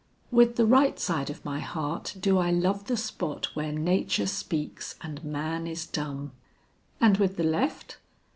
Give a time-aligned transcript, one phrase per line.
[0.31, 4.95] "With the right side of my heart do I love the spot where nature speaks
[5.01, 6.31] and man is dumb."
[6.99, 7.97] "And with the left?"